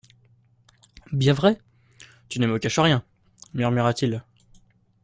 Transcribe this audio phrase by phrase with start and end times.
[1.13, 1.61] Bien vrai?
[2.27, 3.03] tu ne me caches rien?
[3.53, 4.23] murmura-t-il.